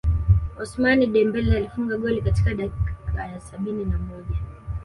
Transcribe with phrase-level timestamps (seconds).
[0.59, 4.37] Ousmane Dembele alifunga goli katika dakika ya sabini na moja